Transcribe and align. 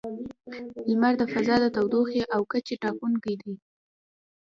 •لمر 0.89 1.13
د 1.19 1.23
فضا 1.33 1.55
د 1.63 1.65
تودوخې 1.75 2.21
او 2.35 2.41
کچې 2.51 2.75
ټاکونکی 2.83 3.33
دی. 3.41 3.53